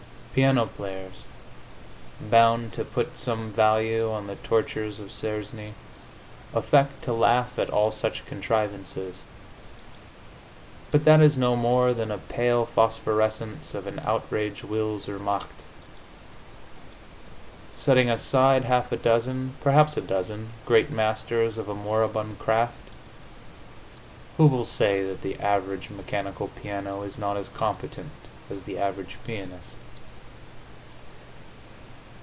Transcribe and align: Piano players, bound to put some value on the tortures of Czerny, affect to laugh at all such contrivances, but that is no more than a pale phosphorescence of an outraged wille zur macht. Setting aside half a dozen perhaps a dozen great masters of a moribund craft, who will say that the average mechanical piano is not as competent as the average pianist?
Piano 0.33 0.65
players, 0.65 1.25
bound 2.21 2.71
to 2.71 2.85
put 2.85 3.17
some 3.17 3.51
value 3.51 4.09
on 4.09 4.27
the 4.27 4.37
tortures 4.37 4.97
of 4.97 5.09
Czerny, 5.09 5.73
affect 6.53 7.03
to 7.03 7.11
laugh 7.11 7.59
at 7.59 7.69
all 7.69 7.91
such 7.91 8.25
contrivances, 8.25 9.23
but 10.89 11.03
that 11.03 11.19
is 11.21 11.37
no 11.37 11.57
more 11.57 11.93
than 11.93 12.11
a 12.11 12.17
pale 12.17 12.65
phosphorescence 12.65 13.73
of 13.73 13.87
an 13.87 13.99
outraged 14.05 14.63
wille 14.63 14.99
zur 14.99 15.19
macht. 15.19 15.51
Setting 17.75 18.09
aside 18.09 18.63
half 18.63 18.93
a 18.93 18.95
dozen 18.95 19.55
perhaps 19.61 19.97
a 19.97 20.01
dozen 20.01 20.51
great 20.65 20.89
masters 20.89 21.57
of 21.57 21.67
a 21.67 21.75
moribund 21.75 22.39
craft, 22.39 22.89
who 24.37 24.47
will 24.47 24.63
say 24.63 25.03
that 25.03 25.23
the 25.23 25.37
average 25.41 25.89
mechanical 25.89 26.47
piano 26.47 27.01
is 27.01 27.17
not 27.17 27.35
as 27.35 27.49
competent 27.49 28.13
as 28.49 28.61
the 28.63 28.77
average 28.79 29.17
pianist? 29.27 29.75